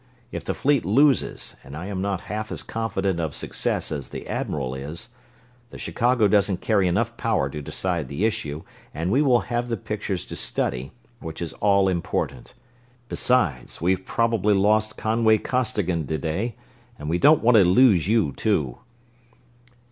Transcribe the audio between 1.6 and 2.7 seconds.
and I am not half as